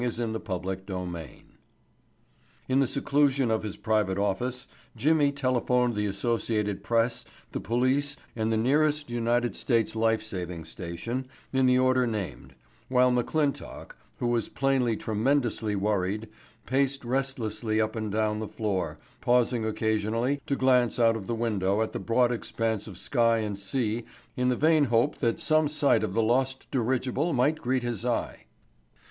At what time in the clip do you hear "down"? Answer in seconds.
18.11-18.39